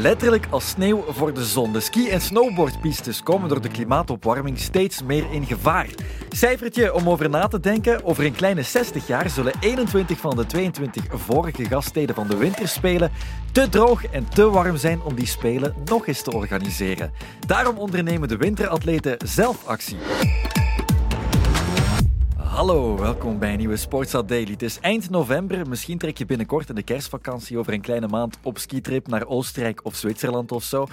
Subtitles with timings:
[0.00, 1.72] Letterlijk als sneeuw voor de zon.
[1.72, 5.88] De ski- en snowboardpistes komen door de klimaatopwarming steeds meer in gevaar.
[6.28, 8.04] Cijfertje om over na te denken.
[8.04, 13.10] Over een kleine 60 jaar zullen 21 van de 22 vorige gaststeden van de winterspelen
[13.52, 17.12] te droog en te warm zijn om die spelen nog eens te organiseren.
[17.46, 19.96] Daarom ondernemen de winteratleten zelf actie.
[22.58, 24.50] Hallo, welkom bij een nieuwe Sportsat Daily.
[24.50, 25.68] Het is eind november.
[25.68, 29.80] Misschien trek je binnenkort in de kerstvakantie over een kleine maand op skitrip naar Oostenrijk
[29.84, 30.86] of Zwitserland of zo.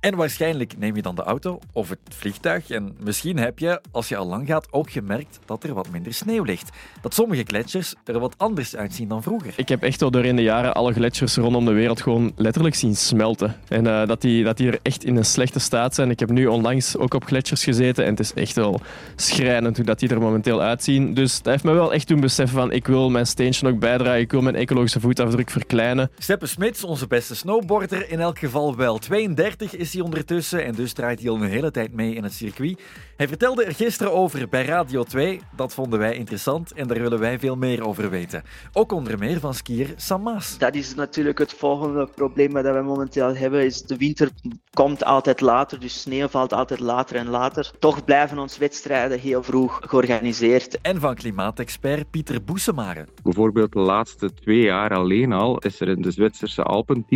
[0.00, 2.70] En waarschijnlijk neem je dan de auto of het vliegtuig.
[2.70, 6.14] En misschien heb je, als je al lang gaat, ook gemerkt dat er wat minder
[6.14, 6.70] sneeuw ligt.
[7.00, 9.52] Dat sommige gletsjers er wat anders uitzien dan vroeger.
[9.56, 12.74] Ik heb echt al door in de jaren alle gletsjers rondom de wereld gewoon letterlijk
[12.74, 13.56] zien smelten.
[13.68, 16.10] En uh, dat, die, dat die er echt in een slechte staat zijn.
[16.10, 18.80] Ik heb nu onlangs ook op gletsjers gezeten en het is echt wel
[19.16, 21.10] schrijnend hoe dat die er momenteel uitzien.
[21.14, 24.20] Dus dat heeft me wel echt doen beseffen van ik wil mijn steentje ook bijdragen,
[24.20, 26.10] ik wil mijn ecologische voetafdruk verkleinen.
[26.18, 28.98] Steppe Smits, onze beste snowboarder, in elk geval wel.
[28.98, 32.32] 32 is hij ondertussen en dus draait hij al een hele tijd mee in het
[32.32, 32.80] circuit.
[33.16, 35.40] Hij vertelde er gisteren over bij Radio 2.
[35.56, 38.42] Dat vonden wij interessant en daar willen wij veel meer over weten.
[38.72, 40.58] Ook onder meer van skier Sam Maas.
[40.58, 43.64] Dat is natuurlijk het volgende probleem dat we momenteel hebben.
[43.64, 44.30] Is de winter
[44.72, 47.70] komt altijd later, dus sneeuw valt altijd later en later.
[47.78, 50.80] Toch blijven onze wedstrijden heel vroeg georganiseerd.
[50.80, 53.06] En van klimaatexpert Pieter Boesemare.
[53.22, 57.08] Bijvoorbeeld de laatste twee jaar alleen al is er in de Zwitserse Alpen 10%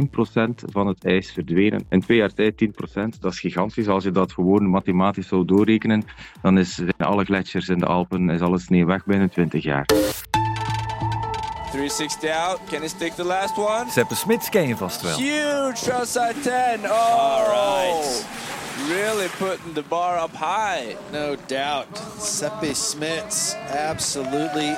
[0.73, 1.87] van het ijs verdwenen.
[1.89, 2.69] In twee jaar tijd 10%,
[3.21, 3.89] dat is gigantisch.
[3.89, 6.05] Als je dat gewoon mathematisch zou doorrekenen,
[6.43, 9.85] dan is in alle gletsjers in de Alpen is alle sneeuw weg binnen 20 jaar.
[9.85, 12.61] 360 out.
[12.71, 13.91] Can he stick the last one?
[13.91, 15.17] Seppe Smits ken je vast wel.
[15.17, 16.53] Huge outside 10.
[16.85, 16.91] Oh!
[16.91, 18.46] All right.
[18.85, 20.97] Really putting the bar up high.
[21.13, 22.03] No doubt.
[22.19, 23.57] Seppe Smits
[23.89, 24.75] absolutely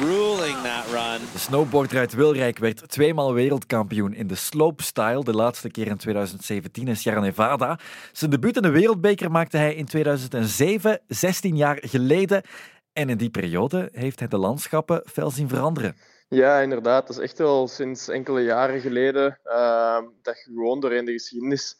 [0.00, 1.20] ruling that run.
[1.32, 5.24] De snowboarder uit Wilrijk werd tweemaal wereldkampioen in de slopestyle.
[5.24, 7.78] De laatste keer in 2017 in Sierra Nevada.
[8.12, 12.42] Zijn debuut in de wereldbeker maakte hij in 2007, 16 jaar geleden.
[12.92, 15.96] En in die periode heeft hij de landschappen fel zien veranderen.
[16.34, 17.06] Ja, inderdaad.
[17.06, 21.76] Dat is echt al sinds enkele jaren geleden uh, dat je gewoon doorheen de geschiedenis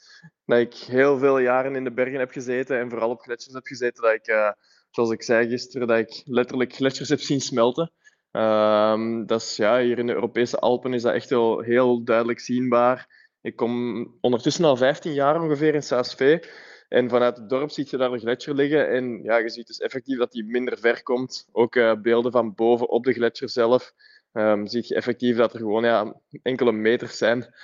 [0.46, 3.66] dat ik heel veel jaren in de bergen heb gezeten en vooral op gletsjers heb
[3.66, 4.02] gezeten.
[4.02, 4.50] Dat ik, uh,
[4.90, 7.92] zoals ik zei gisteren, dat ik letterlijk gletsjers heb zien smelten.
[8.32, 12.40] Uh, dat is, ja, hier in de Europese Alpen is dat echt wel heel duidelijk
[12.40, 13.28] zienbaar.
[13.40, 16.40] Ik kom ondertussen al 15 jaar ongeveer in Saas-Fee.
[16.88, 18.88] En vanuit het dorp zie je daar een gletsjer liggen.
[18.88, 21.48] En ja, je ziet dus effectief dat die minder ver komt.
[21.52, 23.92] Ook uh, beelden van boven op de gletsjer zelf
[24.34, 27.54] um, zie je effectief dat er gewoon ja, enkele meters zijn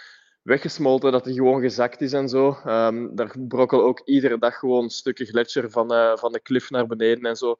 [0.42, 2.58] weggesmolten, dat die gewoon gezakt is en zo.
[2.66, 6.86] Um, daar brokkelen ook iedere dag gewoon stukken gletsjer van, uh, van de klif naar
[6.86, 7.58] beneden en zo.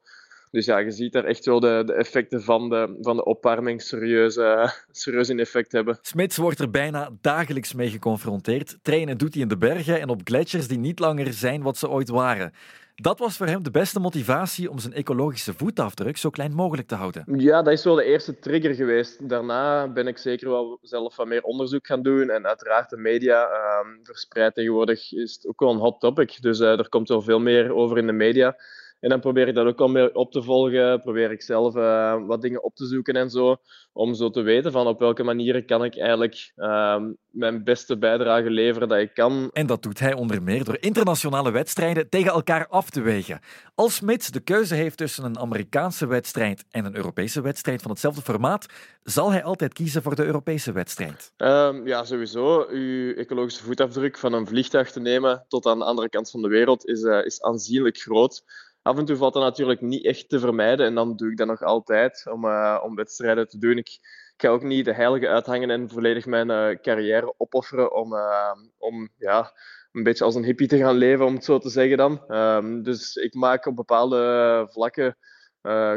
[0.50, 3.82] Dus ja, je ziet daar echt wel de, de effecten van de, van de opwarming
[3.82, 5.98] serieus, uh, serieus in effect hebben.
[6.02, 8.78] Smits wordt er bijna dagelijks mee geconfronteerd.
[8.82, 11.88] Trainen doet hij in de bergen en op gletsjers die niet langer zijn wat ze
[11.88, 12.52] ooit waren.
[13.00, 16.94] Dat was voor hem de beste motivatie om zijn ecologische voetafdruk zo klein mogelijk te
[16.94, 17.24] houden.
[17.36, 19.28] Ja, dat is wel de eerste trigger geweest.
[19.28, 22.30] Daarna ben ik zeker wel zelf wat meer onderzoek gaan doen.
[22.30, 26.42] En uiteraard de media uh, verspreid tegenwoordig is het ook wel een hot topic.
[26.42, 28.56] Dus uh, er komt wel veel meer over in de media.
[29.00, 31.00] En dan probeer ik dat ook al meer op te volgen.
[31.00, 33.56] Probeer ik zelf uh, wat dingen op te zoeken en zo.
[33.92, 36.96] Om zo te weten van op welke manieren kan ik eigenlijk uh,
[37.30, 39.50] mijn beste bijdrage leveren dat ik kan.
[39.52, 43.40] En dat doet hij onder meer door internationale wedstrijden tegen elkaar af te wegen.
[43.74, 48.22] Als Smits de keuze heeft tussen een Amerikaanse wedstrijd en een Europese wedstrijd van hetzelfde
[48.22, 48.66] formaat,
[49.02, 51.32] zal hij altijd kiezen voor de Europese wedstrijd.
[51.36, 52.66] Um, ja, sowieso.
[52.68, 56.48] Uw ecologische voetafdruk van een vliegtuig te nemen tot aan de andere kant van de
[56.48, 58.42] wereld is, uh, is aanzienlijk groot.
[58.82, 61.46] Af en toe valt dat natuurlijk niet echt te vermijden en dan doe ik dat
[61.46, 63.76] nog altijd om, uh, om wedstrijden te doen.
[63.76, 63.98] Ik,
[64.36, 69.08] ga ook niet de heilige uithangen en volledig mijn uh, carrière opofferen om, uh, om
[69.18, 69.52] ja,
[69.92, 72.24] een beetje als een hippie te gaan leven, om het zo te zeggen dan.
[72.28, 75.16] Um, dus ik maak op bepaalde vlakken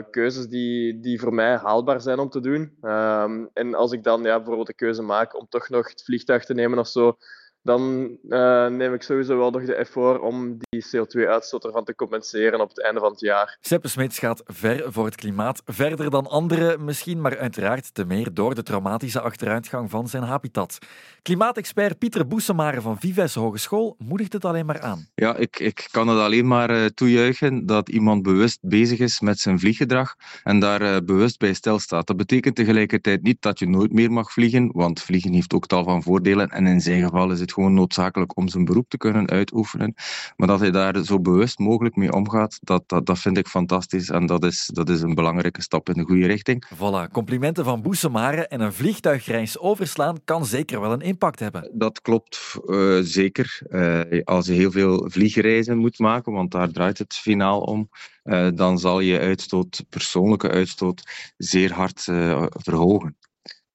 [0.10, 2.78] keuzes die, die voor mij haalbaar zijn om te doen.
[2.82, 6.46] Um, en als ik dan ja, bijvoorbeeld de keuze maak om toch nog het vliegtuig
[6.46, 7.18] te nemen of zo,
[7.64, 12.62] dan uh, neem ik sowieso wel nog de effort om die CO2-uitstoot ervan te compenseren
[12.62, 13.58] op het einde van het jaar.
[13.62, 18.34] Seppe Smits gaat ver voor het klimaat, verder dan anderen misschien, maar uiteraard te meer
[18.34, 20.78] door de traumatische achteruitgang van zijn habitat.
[21.22, 25.08] Klimaatexpert Pieter Boesemare van Vives Hogeschool moedigt het alleen maar aan.
[25.16, 29.40] Ja, ik, ik kan het alleen maar uh, toejuichen dat iemand bewust bezig is met
[29.40, 32.08] zijn vlieggedrag en daar uh, bewust bij stilstaat.
[32.08, 35.84] Dat betekent tegelijkertijd niet dat je nooit meer mag vliegen, want vliegen heeft ook tal
[35.84, 38.98] van voordelen en in zijn geval is het het gewoon noodzakelijk om zijn beroep te
[38.98, 39.94] kunnen uitoefenen.
[40.36, 44.10] Maar dat hij daar zo bewust mogelijk mee omgaat, dat, dat, dat vind ik fantastisch.
[44.10, 46.66] En dat is, dat is een belangrijke stap in de goede richting.
[46.76, 51.70] Voilà, complimenten van Boesemare en een vliegtuigreis overslaan kan zeker wel een impact hebben.
[51.74, 53.62] Dat klopt uh, zeker.
[53.70, 57.90] Uh, als je heel veel vliegreizen moet maken, want daar draait het finaal om,
[58.24, 62.02] uh, dan zal je uitstoot, persoonlijke uitstoot, zeer hard
[62.50, 63.16] verhogen.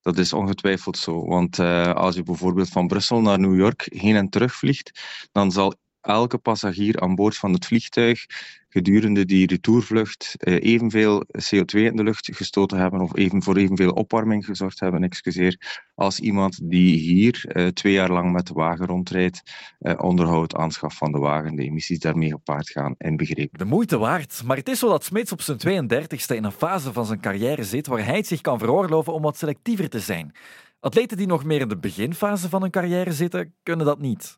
[0.09, 1.27] Dat is ongetwijfeld zo.
[1.27, 5.01] Want uh, als je bijvoorbeeld van Brussel naar New York heen en terug vliegt,
[5.33, 5.75] dan zal
[6.09, 8.27] elke passagier aan boord van het vliegtuig
[8.69, 13.91] gedurende die retourvlucht eh, evenveel CO2 in de lucht gestoten hebben of even voor evenveel
[13.91, 18.87] opwarming gezorgd hebben, excuseer, als iemand die hier eh, twee jaar lang met de wagen
[18.87, 19.43] rondrijdt,
[19.79, 23.59] eh, onderhoud, aanschaf van de wagen, de emissies daarmee gepaard gaan inbegrepen.
[23.59, 26.93] De moeite waard, maar het is zo dat Smits op zijn 32e in een fase
[26.93, 30.33] van zijn carrière zit waar hij zich kan veroorloven om wat selectiever te zijn.
[30.81, 34.37] Atleten die nog meer in de beginfase van hun carrière zitten, kunnen dat niet.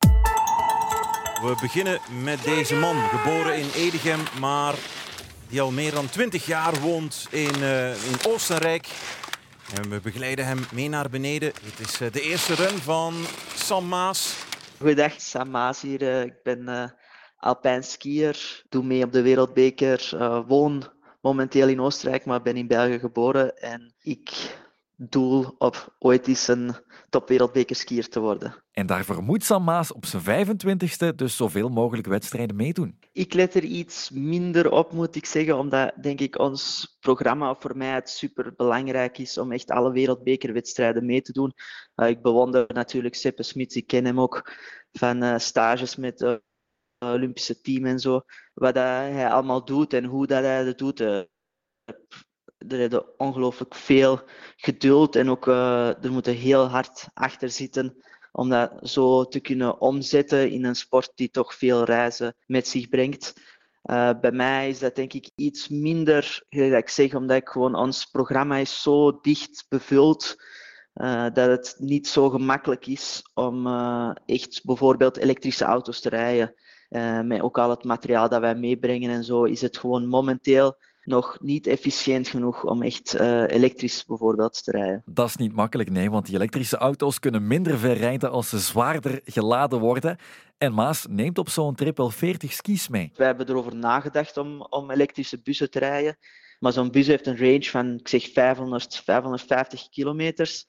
[1.41, 4.75] We beginnen met deze man, geboren in Edegem, maar
[5.49, 8.89] die al meer dan 20 jaar woont in, uh, in Oostenrijk.
[9.75, 11.53] En we begeleiden hem mee naar beneden.
[11.63, 13.15] Het is uh, de eerste run van
[13.55, 14.37] Sam Maas.
[14.79, 16.03] Goedendag, Sam Maas hier.
[16.03, 16.95] Uh, ik ben
[17.37, 20.15] alpijn skier, doe mee op de Wereldbeker,
[20.47, 20.89] woon
[21.21, 23.59] momenteel in Oostenrijk, maar ben in België geboren.
[23.59, 24.31] En ik
[25.09, 26.75] doel op ooit eens een
[27.09, 28.55] topwereldbekerskier te worden.
[28.73, 32.99] En daarvoor moet Sam Maas op zijn 25ste dus zoveel mogelijk wedstrijden meedoen.
[33.13, 37.77] Ik let er iets minder op, moet ik zeggen, omdat denk ik ons programma voor
[37.77, 41.53] mij het super belangrijk is om echt alle wereldbekerwedstrijden mee te doen.
[41.97, 44.53] Uh, ik bewonder natuurlijk Seppe Smits, ik ken hem ook
[44.93, 46.43] van uh, stages met het
[46.99, 48.21] uh, Olympische team en zo.
[48.55, 51.01] Wat hij allemaal doet en hoe dat hij dat doet
[52.69, 54.21] er is ongelooflijk veel
[54.57, 57.97] geduld en ook uh, er moet heel hard achter zitten
[58.33, 62.89] om dat zo te kunnen omzetten in een sport die toch veel reizen met zich
[62.89, 63.33] brengt.
[63.85, 67.75] Uh, bij mij is dat denk ik iets minder, dat ik zeg, omdat ik gewoon
[67.75, 70.37] ons programma is zo dicht bevuld
[70.95, 73.67] uh, dat het niet zo gemakkelijk is om
[74.27, 76.55] echt bijvoorbeeld elektrische auto's te rijden.
[77.27, 81.39] met ook al het materiaal dat wij meebrengen en zo, is het gewoon momenteel nog
[81.41, 85.03] niet efficiënt genoeg om echt uh, elektrisch bijvoorbeeld te rijden.
[85.07, 88.59] Dat is niet makkelijk, nee, want die elektrische auto's kunnen minder ver rijden als ze
[88.59, 90.19] zwaarder geladen worden.
[90.59, 93.13] En Maas neemt op zo'n trip wel 40 skis mee.
[93.15, 96.17] We hebben erover nagedacht om, om elektrische bussen te rijden.
[96.59, 100.67] Maar zo'n bus heeft een range van, ik zeg, 500, 550 kilometers.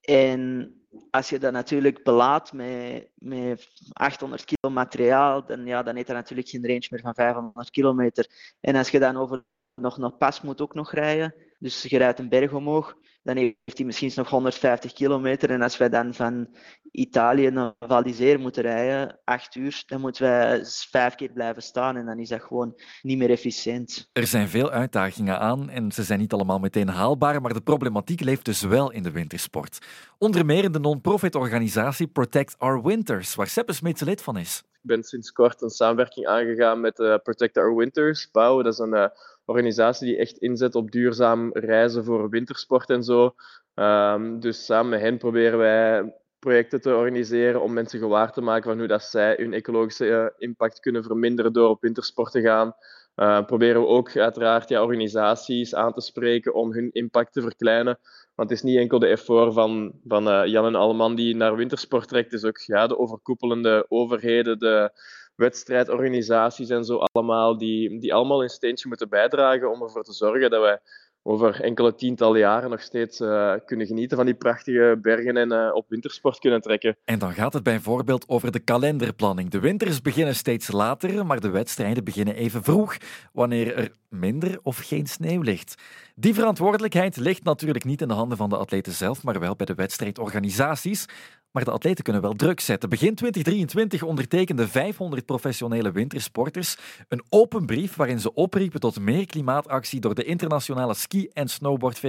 [0.00, 0.72] En
[1.10, 6.16] als je dat natuurlijk belaadt met, met 800 kilo materiaal, dan, ja, dan heeft dat
[6.16, 8.26] natuurlijk geen range meer van 500 kilometer.
[8.60, 11.34] En als je dan over nog naar Pas moet ook nog rijden.
[11.58, 12.96] Dus je rijdt een berg omhoog.
[13.22, 15.50] Dan heeft hij misschien nog 150 kilometer.
[15.50, 16.48] En als wij dan van
[16.90, 21.96] Italië naar Val d'Isère moeten rijden, acht uur, dan moeten wij vijf keer blijven staan.
[21.96, 24.08] En dan is dat gewoon niet meer efficiënt.
[24.12, 27.40] Er zijn veel uitdagingen aan en ze zijn niet allemaal meteen haalbaar.
[27.40, 29.86] Maar de problematiek leeft dus wel in de wintersport.
[30.18, 34.62] Onder meer in de non-profit organisatie Protect Our Winters, waar Seppe Smits lid van is.
[34.86, 38.28] Ben sinds kort een samenwerking aangegaan met uh, Protect Our Winters.
[38.32, 39.06] Dat is een uh,
[39.44, 43.34] organisatie die echt inzet op duurzaam reizen voor wintersport en zo.
[43.74, 48.70] Um, dus samen met hen proberen wij projecten te organiseren om mensen gewaar te maken
[48.70, 52.74] van hoe dat zij hun ecologische uh, impact kunnen verminderen door op wintersport te gaan.
[53.16, 57.98] Uh, proberen we ook uiteraard ja, organisaties aan te spreken om hun impact te verkleinen.
[58.34, 61.56] Want het is niet enkel de effort van, van uh, Jan en Alleman die naar
[61.56, 64.90] wintersport trekt, het is ook ja, de overkoepelende overheden, de
[65.34, 70.50] wedstrijdorganisaties en zo allemaal, die, die allemaal een steentje moeten bijdragen om ervoor te zorgen
[70.50, 70.80] dat wij
[71.26, 75.70] over enkele tientallen jaren nog steeds uh, kunnen genieten van die prachtige bergen en uh,
[75.74, 76.96] op wintersport kunnen trekken.
[77.04, 79.50] En dan gaat het bijvoorbeeld over de kalenderplanning.
[79.50, 82.96] De winters beginnen steeds later, maar de wedstrijden beginnen even vroeg,
[83.32, 85.74] wanneer er minder of geen sneeuw ligt.
[86.14, 89.66] Die verantwoordelijkheid ligt natuurlijk niet in de handen van de atleten zelf, maar wel bij
[89.66, 91.06] de wedstrijdorganisaties.
[91.50, 92.88] Maar de atleten kunnen wel druk zetten.
[92.88, 96.76] Begin 2023 ondertekenden 500 professionele wintersporters
[97.08, 102.00] een open brief waarin ze opriepen tot meer klimaatactie door de Internationale Ski- en Snowboard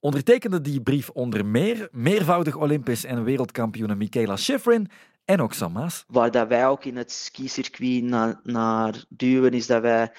[0.00, 4.90] Ondertekende die brief onder meer meervoudig Olympisch en wereldkampioene Michaela Schifrin
[5.24, 5.86] en ook Sam.
[6.06, 10.12] Waar dat wij ook in het skicircuit naar, naar duwen, is dat, wij,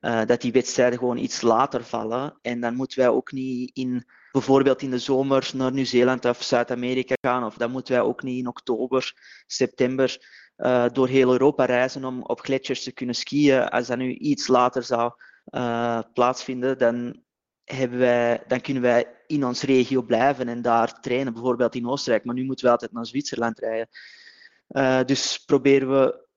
[0.00, 2.38] uh, dat die wedstrijden gewoon iets later vallen.
[2.42, 7.14] En dan moeten wij ook niet in bijvoorbeeld in de zomer naar Nieuw-Zeeland of Zuid-Amerika
[7.20, 7.44] gaan.
[7.44, 9.12] Of dan moeten wij ook niet in oktober,
[9.46, 10.18] september
[10.56, 13.68] uh, door heel Europa reizen om op gletsjers te kunnen skiën.
[13.68, 15.12] Als dat nu iets later zou
[15.50, 17.22] uh, plaatsvinden, dan
[17.64, 22.24] hebben wij, dan kunnen wij in onze regio blijven en daar trainen, bijvoorbeeld in Oostenrijk.
[22.24, 23.88] Maar nu moeten we altijd naar Zwitserland rijden.
[25.06, 26.28] Dus proberen we,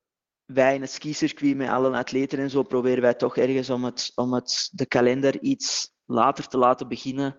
[0.46, 4.12] wij in het skicircuit met alle atleten en zo, proberen wij toch ergens om, het,
[4.14, 7.36] om het, de kalender iets later te laten beginnen.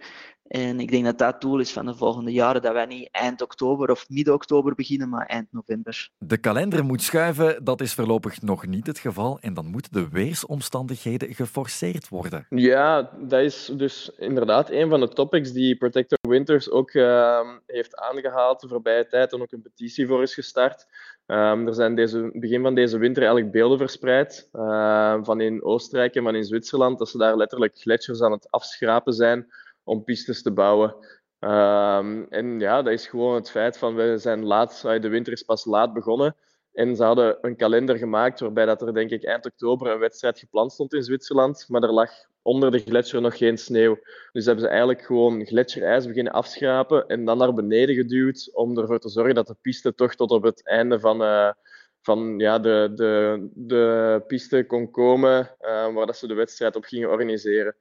[0.55, 3.41] En ik denk dat dat doel is van de volgende jaren, dat wij niet eind
[3.41, 6.09] oktober of midden oktober beginnen, maar eind november.
[6.17, 9.38] De kalender moet schuiven, dat is voorlopig nog niet het geval.
[9.41, 12.45] En dan moeten de weersomstandigheden geforceerd worden.
[12.50, 17.95] Ja, dat is dus inderdaad een van de topics die Protector Winters ook uh, heeft
[17.95, 20.85] aangehaald de voorbije tijd en ook een petitie voor is gestart.
[21.25, 26.15] Um, er zijn deze, begin van deze winter eigenlijk beelden verspreid uh, van in Oostenrijk
[26.15, 29.47] en van in Zwitserland, dat ze daar letterlijk gletsjers aan het afschrapen zijn
[29.85, 30.95] om pistes te bouwen.
[31.39, 35.43] Um, en ja, dat is gewoon het feit van we zijn laat, de winter is
[35.43, 36.35] pas laat begonnen.
[36.73, 40.39] En ze hadden een kalender gemaakt waarbij dat er denk ik eind oktober een wedstrijd
[40.39, 42.11] gepland stond in Zwitserland, maar er lag
[42.41, 43.99] onder de gletsjer nog geen sneeuw.
[44.31, 48.99] Dus hebben ze eigenlijk gewoon gletsjerijs beginnen afschrapen en dan naar beneden geduwd om ervoor
[48.99, 51.51] te zorgen dat de piste toch tot op het einde van, uh,
[52.01, 56.83] van ja, de, de, de piste kon komen uh, waar dat ze de wedstrijd op
[56.83, 57.75] gingen organiseren.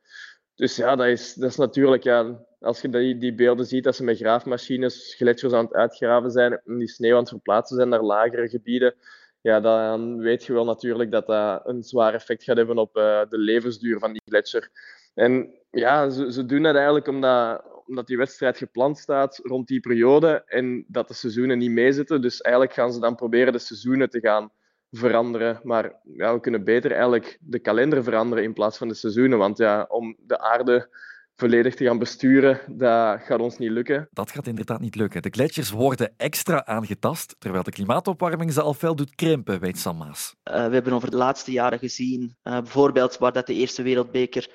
[0.55, 3.97] Dus ja, dat is, dat is natuurlijk, ja, als je die, die beelden ziet, dat
[3.97, 7.89] ze met graafmachines gletsjers aan het uitgraven zijn en die sneeuw aan het verplaatsen zijn
[7.89, 8.95] naar lagere gebieden,
[9.41, 13.21] ja, dan weet je wel natuurlijk dat dat een zwaar effect gaat hebben op uh,
[13.29, 14.71] de levensduur van die gletsjer.
[15.15, 19.81] En ja, ze, ze doen dat eigenlijk omdat, omdat die wedstrijd gepland staat rond die
[19.81, 22.21] periode en dat de seizoenen niet meezitten.
[22.21, 24.51] Dus eigenlijk gaan ze dan proberen de seizoenen te gaan
[24.97, 25.61] veranderen.
[25.63, 29.39] Maar ja, we kunnen beter eigenlijk de kalender veranderen in plaats van de seizoenen.
[29.39, 30.89] Want ja, om de aarde
[31.37, 34.09] volledig te gaan besturen, dat gaat ons niet lukken.
[34.13, 35.23] Dat gaat inderdaad niet lukken.
[35.23, 39.97] De gletsjers worden extra aangetast, terwijl de klimaatopwarming ze al fel doet krimpen, weet Sam
[39.97, 40.35] Maas.
[40.45, 44.49] Uh, we hebben over de laatste jaren gezien, uh, bijvoorbeeld waar dat de eerste wereldbeker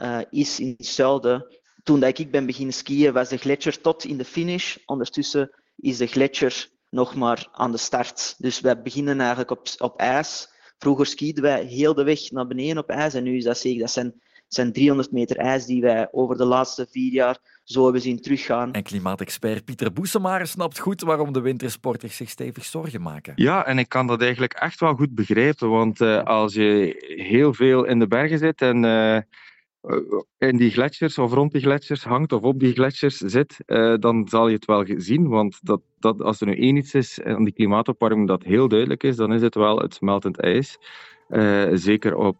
[0.00, 1.46] uh, is in het zuiden.
[1.82, 4.76] Toen dat ik ben beginnen skiën, was de gletsjer tot in de finish.
[4.86, 8.34] Ondertussen is de gletsjer nog maar aan de start.
[8.38, 10.48] Dus wij beginnen eigenlijk op, op ijs.
[10.78, 13.80] Vroeger skieden wij heel de weg naar beneden op ijs en nu is dat zeker.
[13.80, 14.14] Dat zijn,
[14.48, 18.72] zijn 300 meter ijs die wij over de laatste vier jaar zo hebben zien teruggaan.
[18.72, 23.32] En klimaatexpert Pieter Boesemaar snapt goed waarom de wintersporters zich stevig zorgen maken.
[23.36, 26.94] Ja, en ik kan dat eigenlijk echt wel goed begrijpen, want uh, als je
[27.26, 28.84] heel veel in de bergen zit en...
[28.84, 29.18] Uh
[30.38, 34.28] in die gletsjers of rond die gletsjers hangt of op die gletsjers zit, uh, dan
[34.28, 35.28] zal je het wel zien.
[35.28, 39.02] Want dat, dat, als er nu één iets is aan die klimaatopwarming dat heel duidelijk
[39.02, 40.78] is, dan is het wel het smeltend ijs.
[41.28, 42.36] Uh, zeker, op,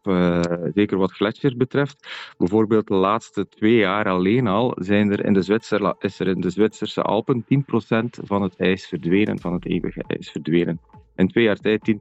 [0.75, 2.09] zeker wat gletsjers betreft.
[2.38, 6.50] Bijvoorbeeld de laatste twee jaar alleen al zijn er in de is er in de
[6.50, 7.47] Zwitserse Alpen 10%
[8.25, 10.80] van het ijs verdwenen, van het eeuwige ijs verdwenen
[11.18, 11.96] in twee jaar tijd 10%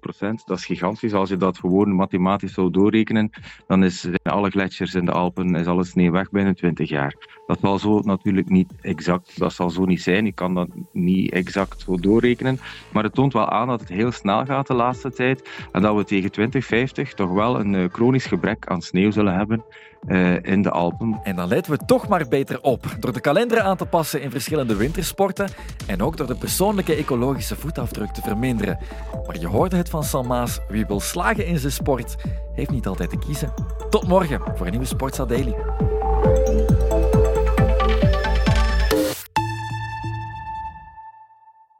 [0.46, 1.14] Dat is gigantisch.
[1.14, 3.30] Als je dat gewoon mathematisch zou doorrekenen,
[3.68, 7.16] dan is, zijn alle gletsjers in de Alpen, is alle sneeuw weg binnen 20 jaar.
[7.48, 10.26] Dat zal zo natuurlijk niet exact, dat zal zo niet zijn.
[10.26, 12.60] Ik kan dat niet exact zo doorrekenen.
[12.94, 15.50] Maar het toont wel aan dat het heel snel gaat de laatste tijd.
[15.72, 19.64] En dat we tegen 2050 toch wel een uh, chronisch gebrek aan sneeuw zullen hebben
[20.08, 21.20] uh, in de Alpen.
[21.24, 22.86] En dan letten we toch maar beter op.
[23.00, 25.50] Door de kalender aan te passen in verschillende wintersporten.
[25.88, 28.80] En ook door de persoonlijke ecologische voetafdruk te verminderen.
[29.26, 30.60] Maar je hoorde het van Sam Maas.
[30.68, 32.16] Wie wil slagen in zijn sport,
[32.54, 33.54] heeft niet altijd te kiezen.
[33.90, 35.56] Tot morgen voor een nieuwe Sportsa Daily.